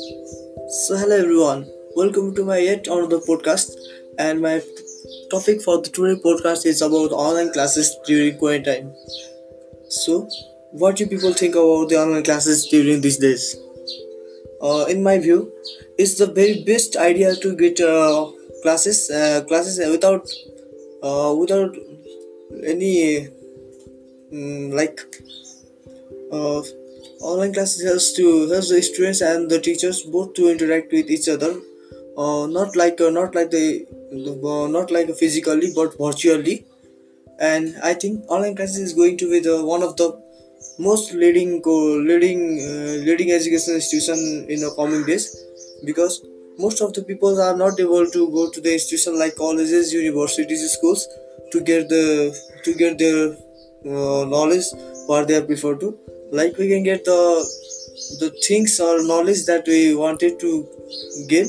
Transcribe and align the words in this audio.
So, 0.00 0.96
hello 0.96 1.16
everyone, 1.16 1.66
welcome 1.94 2.34
to 2.34 2.42
my 2.42 2.56
yet 2.56 2.86
another 2.86 3.18
podcast. 3.18 3.74
And 4.18 4.40
my 4.40 4.62
topic 5.30 5.60
for 5.60 5.82
the 5.82 5.90
today 5.90 6.18
podcast 6.22 6.64
is 6.64 6.80
about 6.80 7.12
online 7.12 7.52
classes 7.52 7.94
during 8.06 8.38
quarantine. 8.38 8.94
So, 9.90 10.26
what 10.70 10.96
do 10.96 11.06
people 11.06 11.34
think 11.34 11.54
about 11.54 11.90
the 11.90 11.98
online 12.02 12.24
classes 12.24 12.66
during 12.68 13.02
these 13.02 13.18
days? 13.18 13.56
Uh, 14.62 14.86
in 14.88 15.02
my 15.02 15.18
view, 15.18 15.52
it's 15.98 16.14
the 16.14 16.26
very 16.26 16.64
best 16.64 16.96
idea 16.96 17.36
to 17.36 17.54
get 17.54 17.78
uh, 17.80 18.30
classes 18.62 19.10
uh, 19.10 19.44
classes 19.46 19.78
without 19.90 20.26
uh, 21.02 21.34
without 21.38 21.76
any 22.64 23.28
mm, 24.32 24.72
like 24.72 25.04
uh, 26.32 26.62
online 27.20 27.52
classes 27.52 27.84
helps 27.84 28.12
to 28.12 28.48
helps 28.48 28.70
the 28.70 28.82
students 28.82 29.20
and 29.20 29.50
the 29.50 29.60
teachers 29.60 30.02
both 30.02 30.32
to 30.34 30.48
interact 30.48 30.90
with 30.92 31.10
each 31.10 31.28
other 31.28 31.52
uh, 32.16 32.46
not 32.46 32.76
like 32.76 33.00
uh, 33.00 33.10
not 33.10 33.34
like 33.34 33.50
the 33.50 33.86
uh, 34.12 34.66
not 34.68 34.90
like 34.90 35.14
physically 35.14 35.72
but 35.74 35.96
virtually. 35.98 36.64
And 37.38 37.74
i 37.82 37.94
think 37.94 38.24
online 38.28 38.54
classes 38.54 38.80
is 38.80 38.92
going 38.92 39.16
to 39.16 39.30
be 39.30 39.40
the 39.40 39.64
one 39.64 39.82
of 39.82 39.96
the 39.96 40.08
most 40.78 41.12
leading 41.14 41.62
co- 41.62 41.96
leading 42.08 42.40
uh, 42.60 42.96
leading 43.06 43.32
education 43.32 43.74
institution 43.74 44.18
in 44.48 44.60
the 44.60 44.70
coming 44.76 45.06
days 45.06 45.24
because 45.84 46.20
most 46.58 46.82
of 46.82 46.92
the 46.92 47.02
people 47.02 47.40
are 47.40 47.56
not 47.56 47.80
able 47.80 48.06
to 48.16 48.28
go 48.30 48.50
to 48.50 48.60
the 48.60 48.72
institution 48.74 49.18
like 49.18 49.36
colleges 49.36 49.94
universities 49.94 50.70
schools 50.72 51.08
to 51.52 51.60
get 51.62 51.88
the 51.88 52.04
to 52.64 52.74
get 52.74 52.98
their 52.98 53.28
uh, 53.30 54.24
knowledge 54.34 54.66
what 55.06 55.26
they 55.28 55.40
prefer 55.42 55.74
to 55.76 55.98
like 56.32 56.56
we 56.56 56.68
can 56.68 56.82
get 56.82 57.04
the 57.04 57.20
the 58.20 58.30
things 58.46 58.78
or 58.80 59.02
knowledge 59.02 59.44
that 59.46 59.66
we 59.66 59.94
wanted 59.94 60.38
to 60.40 60.68
gain 61.28 61.48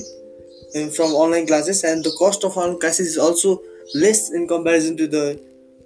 from 0.96 1.14
online 1.14 1.48
classes. 1.48 1.84
And 1.84 2.04
the 2.04 2.12
cost 2.18 2.44
of 2.44 2.58
online 2.58 2.80
classes 2.80 3.08
is 3.10 3.18
also 3.18 3.62
less 3.94 4.32
in 4.32 4.48
comparison 4.48 4.98
to 4.98 5.08
the 5.08 5.42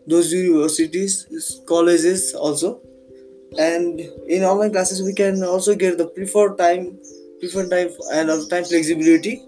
those 0.08 0.32
universities 0.32 1.62
colleges 1.68 2.34
also. 2.34 2.80
And 3.58 4.00
in 4.28 4.44
online 4.44 4.72
classes 4.72 5.02
we 5.02 5.14
can 5.14 5.44
also 5.44 5.76
get 5.76 5.98
the 5.98 6.08
preferred 6.08 6.58
time 6.58 6.98
preferred 7.40 7.70
time 7.70 7.90
and 8.12 8.50
time 8.50 8.64
flexibility 8.64 9.42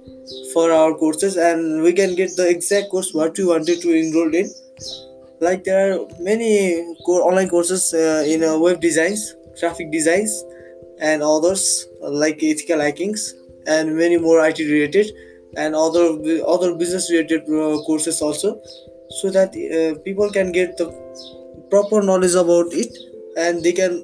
for 0.53 0.71
our 0.71 0.93
courses. 0.93 1.37
And 1.37 1.83
we 1.83 1.93
can 1.93 2.15
get 2.15 2.35
the 2.35 2.49
exact 2.49 2.89
course 2.89 3.13
what 3.13 3.37
we 3.37 3.45
wanted 3.45 3.81
to 3.81 3.93
enroll 3.93 4.33
in 4.33 4.49
like 5.39 5.63
there 5.63 5.93
are 5.93 6.07
many 6.19 6.75
online 7.07 7.49
courses 7.49 7.93
uh, 7.93 8.23
in 8.27 8.43
uh, 8.43 8.57
web 8.57 8.79
designs 8.81 9.35
graphic 9.59 9.91
designs 9.91 10.43
and 10.99 11.23
others 11.23 11.87
like 12.01 12.41
ethical 12.43 12.79
hackings 12.79 13.33
and 13.67 13.95
many 13.95 14.17
more 14.17 14.39
it 14.45 14.59
related 14.59 15.11
and 15.55 15.75
other 15.75 16.05
other 16.55 16.75
business 16.75 17.09
related 17.11 17.41
uh, 17.43 17.81
courses 17.85 18.21
also. 18.21 18.61
So 19.09 19.29
that 19.29 19.55
uh, 19.55 19.99
people 20.03 20.29
can 20.29 20.51
get 20.51 20.77
the 20.77 20.87
proper 21.69 22.01
knowledge 22.01 22.35
about 22.35 22.73
it 22.73 22.97
and 23.37 23.63
they 23.63 23.71
can 23.71 24.03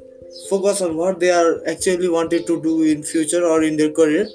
focus 0.49 0.81
on 0.81 0.95
what 0.97 1.19
they 1.19 1.29
are 1.31 1.61
actually 1.67 2.09
wanted 2.09 2.47
to 2.47 2.61
do 2.61 2.83
in 2.83 3.03
future 3.03 3.45
or 3.45 3.63
in 3.63 3.77
their 3.77 3.91
career. 3.91 4.27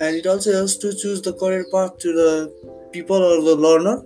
And 0.00 0.14
it 0.14 0.26
also 0.26 0.52
helps 0.52 0.76
to 0.76 0.94
choose 0.94 1.22
the 1.22 1.32
career 1.32 1.66
path 1.72 1.98
to 1.98 2.12
the 2.12 2.52
people 2.92 3.16
or 3.16 3.42
the 3.42 3.56
learner 3.56 4.02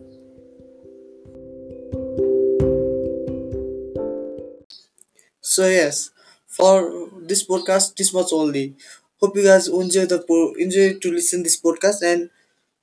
so 5.40 5.66
yes 5.68 6.10
for 6.46 7.08
this 7.30 7.46
podcast 7.46 7.96
this 7.96 8.12
much 8.12 8.32
only. 8.32 8.74
Hope 9.20 9.36
you 9.36 9.44
guys 9.44 9.68
enjoy 9.68 10.06
the 10.06 10.18
po- 10.28 10.54
enjoy 10.58 10.94
to 10.98 11.12
listen 11.12 11.42
this 11.42 11.60
podcast 11.60 12.02
and 12.02 12.30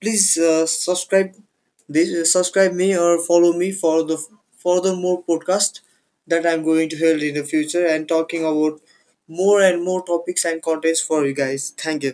please 0.02 0.38
uh, 0.38 0.66
subscribe 0.67 1.33
this 1.89 2.09
uh, 2.21 2.26
subscribe 2.26 2.73
me 2.73 2.98
or 2.98 3.20
follow 3.20 3.54
me 3.54 3.71
for 3.71 4.04
the 4.04 4.17
further 4.65 4.95
more 4.95 5.23
podcast 5.23 5.81
that 6.27 6.45
i'm 6.45 6.64
going 6.64 6.89
to 6.89 6.98
hold 7.04 7.21
in 7.21 7.36
the 7.36 7.43
future 7.43 7.86
and 7.87 8.08
talking 8.08 8.43
about 8.43 8.81
more 9.27 9.61
and 9.61 9.83
more 9.83 10.04
topics 10.05 10.45
and 10.45 10.61
contents 10.61 11.02
for 11.02 11.26
you 11.26 11.33
guys. 11.33 11.73
Thank 11.77 12.04
you 12.04 12.14